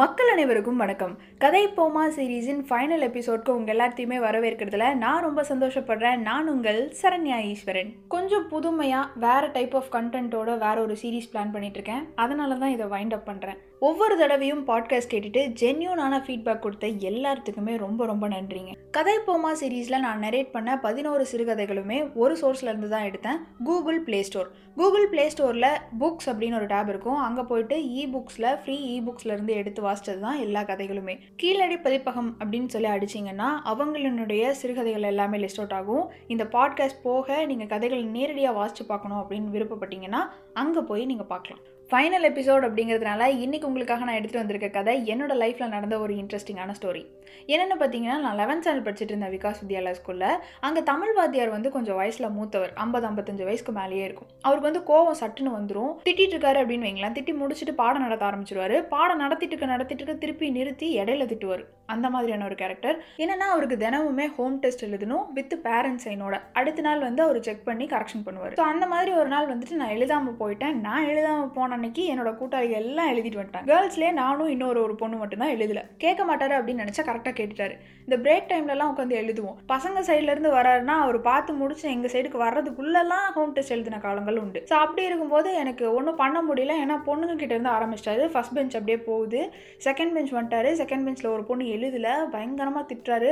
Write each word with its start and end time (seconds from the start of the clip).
மக்கள் 0.00 0.28
அனைவருக்கும் 0.28 0.76
வணக்கம். 0.76 1.18
கதை 1.38 1.68
போமா 1.68 2.02
சீரீஸின் 2.16 2.60
ஃபைனல் 2.68 3.02
எபிசோட்க்கு 3.06 3.48
உங்கள் 3.48 3.76
எல்லாத்தையுமே 3.76 4.16
வரவேற்கிறதுல 4.26 4.94
நான் 4.94 5.22
ரொம்ப 5.22 5.42
சந்தோஷப்படுறேன். 5.42 6.16
நான் 6.16 6.48
உங்கள் 6.48 6.94
சரண்யா 7.02 7.40
ஈஸ்வரன். 7.40 7.92
கொஞ்சம் 8.08 8.48
புதுமையாக 8.48 9.10
வேறு 9.14 9.52
டைப் 9.52 9.76
ஆஃப் 9.76 9.92
கண்டென்ட்டோட 9.92 10.58
வேற 10.58 10.76
ஒரு 10.82 10.96
சீரீஸ் 11.02 11.30
பிளான் 11.32 11.52
பண்ணிட்டு 11.56 11.80
இருக்கேன். 11.80 12.06
அதனால 12.14 12.54
தான் 12.54 12.70
இதை 12.70 12.86
வைண்ட் 12.86 13.12
அப் 13.12 13.28
பண்ணுறேன் 13.28 13.60
ஒவ்வொரு 13.86 14.14
தடவையும் 14.20 14.62
பாட்காஸ்ட் 14.68 15.10
கேட்டுட்டு 15.12 15.42
ஜென்யூனான 15.60 16.14
ஃபீட்பேக் 16.24 16.60
கொடுத்த 16.64 16.86
எல்லாத்துக்குமே 17.10 17.74
ரொம்ப 17.82 18.06
ரொம்ப 18.10 18.28
நன்றிங்க. 18.28 18.72
கதை 18.96 19.14
போமா 19.26 19.50
சீரீஸில் 19.60 20.02
நான் 20.04 20.20
நரேட் 20.24 20.50
பண்ண 20.56 20.70
பதினோரு 20.78 21.24
சிறுகதைகளுமே 21.30 21.98
ஒரு 22.22 22.34
சோர்ஸ்லேருந்து 22.40 22.88
தான் 22.88 23.06
எடுத்தேன். 23.10 23.38
Google 23.68 24.00
Play 24.08 24.20
Store 24.22 24.50
Google 24.76 25.08
Play 25.12 25.24
ஸ்டோரில் 25.34 25.68
புக்ஸ் 26.02 26.28
அப்படின்னு 26.32 26.58
ஒரு 26.60 26.66
டேப் 26.66 26.88
இருக்கும். 26.88 27.18
அங்கே 27.28 27.42
போயிட்டு 27.42 27.78
இ 28.00 28.04
புக்ஸில் 28.16 28.48
ஃப்ரீ 28.60 28.76
இ 28.92 28.98
புக்ஸ்லேருந்து 29.08 29.56
எடுத்து 29.62 29.82
வாசிச்சது 29.88 30.20
தான் 30.26 30.42
எல்லா 30.46 30.62
கதைகளுமே. 30.62 31.16
கீழடி 31.36 31.78
பதிப்பகம் 31.86 32.30
அப்படின்னு 32.38 32.70
சொல்லி 32.76 32.90
அடிச்சிங்கன்னா 32.96 33.50
அவங்களுடைய 33.72 34.50
சிறுகதைகள் 34.62 35.10
எல்லாமே 35.14 35.38
லிஸ்ட் 35.38 35.62
அவுட் 35.62 35.76
ஆகும். 35.80 36.06
இந்த 36.28 36.44
பாட்காஸ்ட் 36.58 37.04
போக 37.08 37.44
நீங்கள் 37.46 37.72
கதைகள் 37.74 38.06
நேரடியாக 38.18 38.58
வாசித்து 38.60 38.86
பார்க்கணும் 38.92 39.22
அப்படின்னு 39.22 39.56
விருப்பப்பட்டீங்கன்னா 39.56 40.22
அங்கே 40.52 40.88
போய் 40.92 41.10
நீங்கள் 41.12 41.32
பார்க்கலாம். 41.34 41.64
ஃபைனல் 41.90 42.26
எபிசோட் 42.26 42.64
அப்படிங்கிறதுனால 42.66 43.22
இன்றைக்கி 43.44 43.64
உங்களுக்காக 43.64 44.04
நான் 44.04 44.14
எடுத்துகிட்டு 44.14 44.42
வந்திருக்க 44.42 44.68
கதை 44.68 45.12
என்னோட 45.12 45.32
லைஃப்பில் 45.34 45.68
நடந்த 45.68 45.98
ஒரு 45.98 46.14
இன்ட்ரெஸ்டிங்கான 46.14 46.74
ஸ்டோரி 46.80 47.02
என்னென்னு 47.46 47.76
பார்த்தீங்கன்னா 47.78 48.18
நான் 48.18 48.38
லெவன்த் 48.38 48.66
ஸ்டாண்டர்ட் 48.66 48.86
படிச்சுட்டு 48.88 49.10
இருந்தேன் 49.12 49.38
விகாஸ் 49.38 49.60
வித்யாலயா 49.68 49.94
ஸ்கூலில் 50.00 50.36
அங்கே 50.60 50.82
தமிழ் 50.82 51.12
வாத்தியார் 51.12 51.48
வந்து 51.48 51.70
கொஞ்சம் 51.70 51.96
வயசில் 51.96 52.28
மூத்தவர் 52.28 52.72
ஐம்பது 52.74 53.08
ஐம்பத்தஞ்சு 53.08 53.44
வயசுக்கு 53.44 53.72
மேலேயே 53.72 54.04
இருக்கும். 54.04 54.28
அவருக்கு 54.42 54.70
வந்து 54.70 54.82
கோவம் 54.92 55.20
சட்டுன்னு 55.22 55.54
வந்துடும் 55.58 55.92
திட்டிட்டு 56.08 56.36
இருக்காரு 56.36 56.60
அப்படின்னு 56.62 56.86
வைங்களேன். 56.88 57.16
திட்டி 57.18 57.34
முடிச்சுட்டு 57.40 57.72
பாடம் 57.72 58.02
நடத்த 58.02 58.26
ஆரம்பிச்சிருவாரு. 58.26 58.82
பாடம் 58.82 59.16
நடத்திட்டு 59.16 59.56
இருக்க 59.56 59.72
நடத்திட்டு 59.72 60.04
இருக்க 60.04 60.26
திருப்பி 60.26 60.50
நிறுத்தி 60.50 60.98
இடையில 60.98 61.26
திட்டுவார். 61.32 61.64
அந்த 61.94 62.06
மாதிரியான 62.14 62.46
ஒரு 62.48 62.58
கேரக்டர் 62.62 62.96
என்னன்னா 63.24 63.48
அவருக்கு 63.54 63.78
தினமுமே 63.84 64.26
ஹோம் 64.38 64.56
டெஸ்ட் 64.64 64.86
எழுதணும் 64.88 65.24
வித் 65.38 65.54
பேரண்ட்ஸ் 65.66 66.06
சைனோட 66.06 66.36
அடுத்த 66.60 66.86
நாள் 66.88 67.06
வந்து 67.08 67.22
அவர் 67.26 67.38
செக் 67.48 67.66
பண்ணி 67.68 67.86
கரெக்ஷன் 67.94 68.24
பண்ணுவார். 68.26 68.56
ஸோ 68.60 68.66
அந்த 68.72 68.86
மாதிரி 68.94 69.12
ஒரு 69.20 69.30
நாள் 69.34 69.50
வந்துட்டு 69.52 69.80
நான் 69.82 69.94
எழுதாமல் 69.96 70.38
போயிட்டேன். 70.42 70.76
நான் 70.88 71.08
எழுதாமல் 71.12 71.54
போன 71.58 71.74
அன்னைக்கு 71.78 72.04
என்னோட 72.12 72.32
கூட்டாளிகள் 72.40 72.80
எல்லாம் 72.82 73.10
எழுதிட்டு 73.12 73.40
வந்துட்டேன் 73.40 73.66
கேர்ள்ஸ்லேயே 73.70 74.12
நானும் 74.22 74.52
இன்னொரு 74.54 74.80
ஒரு 74.86 74.94
பொண்ணு 75.02 75.16
மட்டும் 75.22 75.42
தான் 75.44 75.54
எழுதல. 75.56 75.82
கேட்க 76.04 76.22
மாட்டாரு 76.30 76.54
அப்படின்னு 76.58 76.84
நினச்சா 76.84 77.04
கரெக்டாக 77.08 77.34
கேட்டுட்டாரு. 77.40 77.74
இந்த 78.06 78.16
பிரேக் 78.24 78.48
டைம்லலாம் 78.52 78.92
உட்காந்து 78.92 79.18
எழுதுவோம். 79.22 79.56
பசங்க 79.72 79.98
சைட்லேருந்து 80.08 80.50
வராருன்னா 80.58 80.94
அவர் 81.04 81.18
பார்த்து 81.28 81.58
முடிச்சு 81.60 81.86
எங்கள் 81.94 82.12
சைடுக்கு 82.14 82.38
வர்றதுக்குள்ளெல்லாம் 82.44 83.26
ஹோம் 83.36 83.54
டெஸ்ட் 83.56 83.74
எழுதின 83.76 84.00
காலங்கள் 84.06 84.40
உண்டு. 84.44 84.62
ஸோ 84.70 84.74
அப்படி 84.84 85.04
இருக்கும்போது 85.08 85.48
எனக்கு 85.62 85.84
ஒன்றும் 85.98 86.20
பண்ண 86.22 86.38
முடியல. 86.48 86.76
ஏன்னா 86.84 86.96
பொண்ணுங்க 87.08 87.36
கிட்டேருந்து 87.42 87.72
ஆரம்பிச்சிட்டாரு. 87.76 88.24
ஃபர்ஸ்ட் 88.34 88.56
பெஞ்ச் 88.58 88.76
அப்படியே 88.78 88.98
போகுது. 89.08 89.42
செகண்ட் 89.86 90.14
பெஞ்ச் 90.16 90.34
வந்துட்டாரு. 90.38 90.72
செகண்ட் 90.82 91.06
பெஞ்சில் 91.08 91.32
ஒரு 91.36 91.44
பொண்ணு 91.50 91.64
எழுதல 91.80 92.08
பயங்கரமாக 92.34 92.84
திட்டுறாரு. 92.90 93.30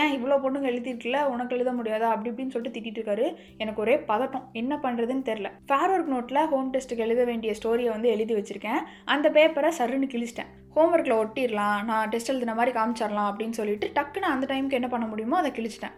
ஏன் 0.00 0.14
இவ்வளோ 0.16 0.38
பொண்ணுங்க 0.44 0.68
எழுதிருக்குல 0.72 1.18
உனக்கு 1.34 1.56
எழுத 1.56 1.72
முடியாதா? 1.78 2.08
அப்படி 2.14 2.30
இப்படின்னு 2.32 2.54
சொல்லிட்டு 2.56 2.76
திட்டிட்டு 2.76 3.00
இருக்காரு 3.00 3.26
எனக்கு 3.64 3.82
ஒரே 3.86 3.96
பதட்டம். 4.12 4.46
என்ன 4.62 4.78
பண்ணுறதுன்னு 4.84 5.28
தெரில 5.30 5.50
ஃபேர் 5.70 5.92
ஒர்க் 5.94 6.12
நோட்டில் 6.14 6.42
ஹோம் 6.54 6.72
டெஸ்ட்டுக்கு 6.74 7.06
எழுத 7.08 7.24
வேண்டிய 7.30 7.54
ஸ்டோரியை 7.60 7.92
வந்து 7.96 8.08
எழுதி 8.16 8.36
வச்சிருக்கேன். 8.40 8.82
அந்த 9.14 9.28
பேப்பரை 9.38 9.72
சருன்னு 9.80 10.08
கிழிச்சிட்டேன். 10.14 10.50
ஹோம்ஒர்க்கில் 10.76 11.20
ஒட்டிடலாம். 11.22 11.80
நான் 11.90 12.08
டெஸ்ட் 12.08 12.32
எழுதின 12.32 12.54
மாதிரி 12.58 12.74
காமிச்சிடலாம் 12.78 13.30
அப்படின்னு 13.30 13.58
சொல்லிட்டு 13.60 13.86
டக்குன்னு 13.98 14.32
அந்த 14.34 14.46
டைமுக்கு 14.50 14.78
என்ன 14.80 14.88
பண்ண 14.88 15.06
முடியுமோ 15.06 15.38
அதை 15.42 15.50
கிழிச்சிட்டேன். 15.56 15.96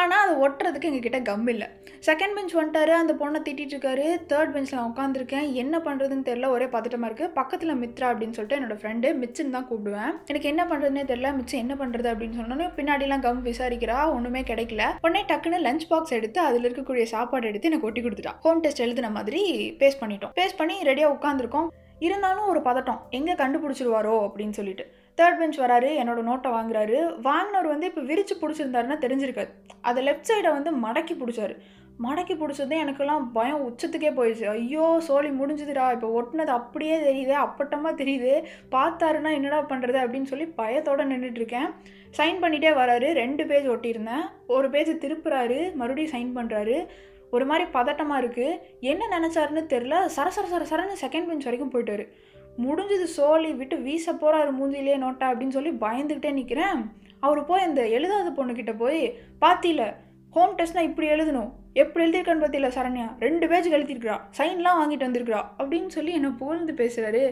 ஆனால் 0.00 0.22
அதை 0.24 0.32
ஒட்டுறதுக்கு 0.44 0.88
எங்ககிட்ட 0.90 1.18
கம் 1.28 1.48
இல்லை. 1.52 1.66
செகண்ட் 2.06 2.34
பெஞ்ச் 2.36 2.54
வந்துட்டாரு 2.58 2.92
அந்த 3.00 3.12
பொண்ணை 3.20 3.38
திட்டிகிட்டு 3.46 3.74
இருக்காரு. 3.74 4.06
தேர்ட் 4.30 4.52
பெஞ்சில் 4.54 4.78
நான் 4.78 4.90
உட்காந்துருக்கேன் 4.90 5.46
என்ன 5.62 5.78
பண்ணுறதுன்னு 5.86 6.26
தெரில 6.28 6.48
ஒரே 6.54 6.66
பதட்டமாக 6.74 7.08
இருக்குது 7.10 7.34
பக்கத்தில் 7.38 7.78
மித்ரா 7.82 8.08
அப்படின்னு 8.12 8.36
சொல்லிட்டு 8.38 8.58
என்னோட 8.58 8.76
ஃப்ரெண்டு 8.80 9.10
மிச்சின்னு 9.20 9.54
தான் 9.56 9.68
கூப்பிடுவேன். 9.70 10.12
எனக்கு 10.32 10.50
என்ன 10.52 10.64
பண்ணுறதுனே 10.70 11.04
தெரில 11.12 11.30
மிச்சம் 11.38 11.62
என்ன 11.64 11.76
பண்ணுறது 11.82 12.10
அப்படின்னு 12.12 12.40
சொன்னோன்னே 12.40 12.68
பின்னாடிலாம் 12.78 13.24
கம் 13.26 13.44
விசாரிக்கிறா 13.50 13.98
ஒன்றுமே 14.16 14.42
கிடைக்கல. 14.50 14.90
உடனே 15.06 15.22
டக்குன்னு 15.30 15.64
லஞ்ச் 15.68 15.88
பாக்ஸ் 15.92 16.16
எடுத்து 16.18 16.40
அதில் 16.48 16.68
இருக்கக்கூடிய 16.68 17.06
சாப்பாடு 17.14 17.48
எடுத்து 17.52 17.70
எனக்கு 17.72 17.88
ஒட்டி 17.90 18.02
கொடுத்துட்டா. 18.06 18.34
ஹோம் 18.46 18.62
டெஸ்ட் 18.66 18.84
எழுதின 18.86 19.12
மாதிரி 19.18 19.42
பேஸ்ட் 19.82 20.02
பண்ணிட்டோம். 20.02 20.34
பேஸ்ட் 20.40 20.60
பண்ணி 20.62 20.76
ரெடியாக 20.90 21.16
உட்காந்துருக்கோம் 21.16 21.70
இருந்தாலும் 22.06 22.50
ஒரு 22.52 22.60
பதட்டம். 22.68 23.00
எங்கே 23.18 23.34
கண்டுபிடிச்சிருவாரோ 23.40 24.14
அப்படின்னு 24.26 24.56
சொல்லிட்டு. 24.60 24.84
தேர்ட் 25.18 25.38
பெஞ்ச் 25.40 25.58
வராரு 25.62 25.88
என்னோடய 26.00 26.28
நோட்டை 26.28 26.50
வாங்குறாரு. 26.56 26.96
வாங்கினவர் 27.28 27.72
வந்து 27.72 27.88
இப்போ 27.90 28.02
விரித்து 28.10 28.34
பிடிச்சிருந்தாருன்னா 28.40 28.98
தெரிஞ்சிருக்காது 29.04 29.52
அதை 29.88 30.00
லெஃப்ட் 30.08 30.28
சைடை 30.30 30.50
வந்து 30.56 30.70
மடக்கி 30.84 31.16
பிடிச்சாரு. 31.22 31.56
மடக்கி 32.04 32.34
பிடிச்சது 32.38 32.74
எனக்கெல்லாம் 32.84 33.24
பயம் 33.34 33.64
உச்சத்துக்கே 33.66 34.10
போயிடுச்சு. 34.16 34.46
ஐயோ 34.54 34.86
சோழி 35.08 35.28
முடிஞ்சுதுடா. 35.40 35.84
இப்போ 35.96 36.08
ஒட்டினது 36.20 36.52
அப்படியே 36.58 36.96
தெரியுது 37.08 37.34
அப்பட்டமாக 37.42 38.00
தெரியுது. 38.00 38.32
பார்த்தாருன்னா 38.74 39.32
என்னடா 39.38 39.60
பண்ணுறது 39.72 39.98
அப்படின்னு 40.04 40.30
சொல்லி 40.32 40.46
பயத்தோடு 40.60 41.04
நின்றுட்டுருக்கேன் 41.12 41.68
சைன் 42.18 42.42
பண்ணிகிட்டே 42.44 42.72
வராரு. 42.80 43.10
ரெண்டு 43.22 43.44
பேஜ் 43.50 43.72
ஒட்டியிருந்தேன். 43.74 44.26
ஒரு 44.56 44.68
பேஜ் 44.74 44.92
திருப்புறாரு. 45.04 45.60
மறுபடியும் 45.80 46.14
சைன் 46.16 46.36
பண்ணுறாரு 46.38 46.76
ஒரு 47.36 47.44
மாதிரி 47.50 47.64
பதட்டமாக 47.76 48.22
இருக்குது 48.22 48.58
என்ன 48.90 49.06
நினச்சாருன்னு 49.14 49.62
தெரில 49.72 49.94
சர 50.16 50.28
சர 50.36 50.46
சர 50.52 50.64
சரன்னு 50.70 51.02
செகண்ட் 51.04 51.28
பெஞ்ச் 51.30 51.46
வரைக்கும் 51.48 51.72
போயிட்டாரு. 51.72 52.04
முடிஞ்சது 52.58 53.06
சோழி 53.16 53.52
விட்டு 53.52 53.76
வீச 53.78 54.12
போகிறாரு 54.12 54.50
மூஞ்சிலே 54.60 54.96
நோட்டா 55.04 55.26
அப்படின்னு 55.30 55.48
சொல்லி 55.48 55.70
பயந்துக்கிட்டே 55.70 56.32
நிற்கிறேன் 56.32 56.80
அவர் 57.20 57.44
போய் 57.44 57.62
அந்த 57.62 57.88
எழுதாத 57.88 58.30
பொண்ணுக்கிட்ட 58.30 58.76
போய் 58.76 59.18
பார்த்தியில 59.40 59.94
ஹோம் 60.30 60.56
டெஸ்ட்னா 60.58 60.80
இப்படி 60.80 61.08
எழுதணும். 61.08 61.50
எப்படி 61.80 62.02
எழுதியிருக்கான்னு 62.04 62.42
பார்த்தில 62.42 62.68
சரண்யா? 62.76 63.06
ரெண்டு 63.24 63.46
பேஜ் 63.50 63.68
எழுதியிருக்கிறா 63.76 64.16
சைன்லாம் 64.38 64.78
வாங்கிட்டு 64.80 65.06
வந்திருக்கிறா. 65.06 65.40
அப்படின்னு 65.60 65.90
சொல்லி 65.96 66.12
என்னை 66.18 66.30
புகழ்ந்து 66.40 66.72
பேசுகிறாரு 66.80 67.22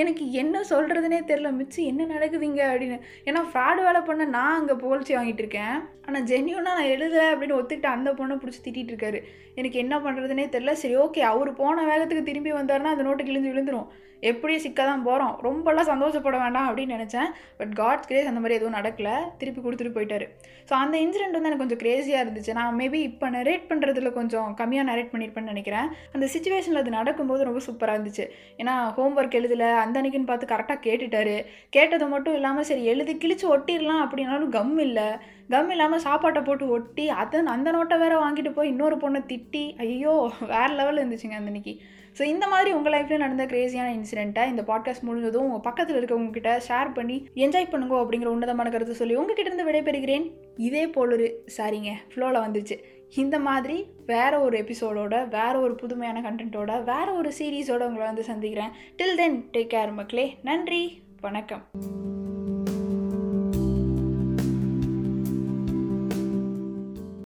எனக்கு 0.00 0.24
என்ன 0.42 0.62
சொல்கிறதுனே 0.70 1.18
தெரில 1.30 1.50
மிச்சு 1.58 1.80
என்ன 1.90 2.06
நடக்குதுங்க 2.14 2.62
அப்படின்னு. 2.70 2.98
ஏன்னா 3.28 3.42
ஃப்ராடு 3.50 3.82
வேலை 3.88 4.02
பண்ண 4.08 4.30
நான் 4.36 4.58
அங்கே 4.60 4.80
புகழ்ச்சி 4.84 5.14
வாங்கிட்டு 5.18 5.44
இருக்கேன். 5.44 5.76
ஆனால் 6.08 6.26
ஜென்யூனாக 6.32 6.78
நான் 6.80 6.92
எழுதலை 6.94 7.28
அப்படின்னு 7.34 7.58
ஒத்துக்கிட்டு 7.60 7.94
அந்த 7.96 8.10
பொண்ணை 8.18 8.36
பிடிச்சி 8.42 8.60
திட்டிகிட்டு 8.66 8.94
இருக்காரு. 8.94 9.20
எனக்கு 9.60 9.78
என்ன 9.84 9.94
பண்ணுறதுனே 10.04 10.44
தெரில 10.56 10.74
சரி 10.82 10.96
ஓகே 11.06 11.22
அவர் 11.30 11.58
போன 11.62 11.86
வேகத்துக்கு 11.92 12.28
திரும்பி 12.28 12.52
வந்தாருன்னா 12.60 12.92
அந்த 12.94 13.06
நோட்டு 13.08 13.26
கிழிஞ்சு 13.30 13.52
விழுந்துடும் 13.52 13.88
எப்படியும் 14.28 14.62
சிக்க 14.64 14.84
தான் 14.88 15.04
போகிறோம் 15.06 15.34
ரொம்பலாம் 15.46 15.88
சந்தோஷப்பட 15.90 16.36
வேண்டாம் 16.42 16.68
அப்படின்னு 16.68 16.94
நினச்சேன். 16.96 17.28
பட் 17.58 17.74
காட்ஸ் 17.80 18.08
கிரேஸ் 18.08 18.30
அந்த 18.30 18.40
மாதிரி 18.42 18.56
எதுவும் 18.58 18.76
நடக்கல. 18.78 19.10
திருப்பி 19.40 19.60
கொடுத்துட்டு 19.66 19.92
போயிட்டாரு. 19.96 20.26
ஸோ 20.68 20.72
அந்த 20.82 20.94
இன்சிடென்ட் 21.04 21.36
வந்து 21.36 21.50
எனக்கு 21.50 21.64
கொஞ்சம் 21.64 21.82
க்ரேஸியாக 21.82 22.24
இருந்துச்சு. 22.24 22.52
நான் 22.58 22.78
மேபி 22.80 23.00
இப்போ 23.10 23.26
நரேட் 23.36 23.68
அப்படின்றதுல 23.88 24.10
கொஞ்சம் 24.18 24.48
கம்மியாக 24.60 24.88
நரேட் 24.90 25.10
பண்ணியிருப்பேன்னு 25.12 25.52
நினைக்கிறேன். 25.52 25.86
அந்த 26.14 26.26
சுச்சுவேஷனில் 26.34 26.80
அது 26.82 26.90
நடக்கும்போது 26.98 27.46
ரொம்ப 27.48 27.60
சூப்பராக 27.66 27.96
இருந்துச்சு. 27.96 28.24
ஏன்னா 28.60 28.74
ஹோம்ஒர்க் 28.96 29.38
எழுதலை 29.40 29.68
அந்த 29.82 29.96
அன்னைக்குன்னு 30.00 30.30
பார்த்து 30.30 30.52
கரெக்டாக 30.52 30.80
கேட்டுட்டாரு. 30.86 31.36
கேட்டது 31.76 32.06
மட்டும் 32.14 32.36
இல்லாமல் 32.38 32.68
சரி 32.70 32.84
எழுதி 32.92 33.14
கிழிச்சு 33.24 33.46
ஒட்டிடலாம் 33.54 34.04
அப்படின்னாலும் 34.04 34.54
கம் 34.56 34.78
இல்லை. 34.86 35.08
கம் 35.52 35.70
இல்லாமல் 35.74 36.04
சாப்பாட்டை 36.06 36.40
போட்டு 36.48 36.64
ஒட்டி 36.76 37.04
அதை 37.20 37.38
அந்த 37.54 37.68
நோட்டை 37.76 37.98
வேறு 38.02 38.16
வாங்கிட்டு 38.24 38.50
போய் 38.56 38.72
இன்னொரு 38.72 38.96
பொண்ணை 39.04 39.22
திட்டி 39.30 39.64
ஐயோ 39.84 40.16
வேறு 40.54 40.74
லெவலில் 40.80 41.02
இருந்துச்சுங்க 41.02 41.38
அந்த 41.38 41.52
அன்னைக்கு. 41.52 41.74
ஸோ 42.18 42.24
இந்த 42.32 42.44
மாதிரி 42.52 42.70
உங்கள் 42.76 42.92
லைஃப்லேயும் 42.94 43.22
நடந்த 43.24 43.44
கிரேசியான 43.50 43.90
இன்சிடென்ட்டை 43.96 44.44
இந்த 44.52 44.62
பாட்காஸ்ட் 44.70 45.04
முடிஞ்சதும் 45.08 45.46
உங்கள் 45.48 45.64
பக்கத்தில் 45.66 45.98
இருக்கவங்ககிட்ட 45.98 46.52
ஷேர் 46.68 46.90
பண்ணி 46.96 47.16
என்ஜாய் 47.44 47.70
பண்ணுங்க 47.72 47.94
அப்படிங்கிற 48.02 48.30
உன்னதமான 48.36 48.70
கருத்தை 48.74 48.94
சொல்லி 49.00 49.18
உங்ககிட்ட 49.20 49.50
இருந்து 49.50 49.68
விடைபெறுகிறேன். 49.68 50.26
இதே 50.68 50.84
போல் 50.96 51.14
ஒரு 51.16 51.28
சாரிங்க 51.56 51.92
ஃப்ளோவில் 52.12 52.44
வந்துச்சு. 52.46 52.78
இந்த 53.14 53.38
மாதிரி 53.38 53.86
வேற 54.06 54.40
ஒரு 54.40 54.58
எபிசோடோட 54.58 55.28
வேற 55.28 55.60
ஒரு 55.60 55.74
புதுமையான 55.74 56.20
கண்டென்ட்டோட 56.20 56.84
வேற 56.84 57.12
ஒரு 57.12 57.32
சீரீஸோட 57.38 57.80
உங்களை 57.80 57.96
வந்து 57.96 58.24
சந்திக்கிறேன். 58.24 58.70
டில் 58.96 59.14
தென் 59.16 59.48
டேக் 59.52 59.72
கேர் 59.74 59.92
மக்களே. 59.92 60.38
நன்றி. 60.42 61.02
வணக்கம். 61.20 61.68